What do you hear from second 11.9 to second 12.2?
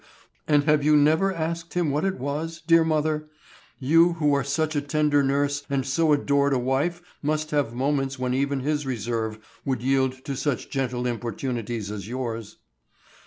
as